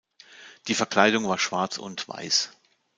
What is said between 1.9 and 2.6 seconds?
weiß.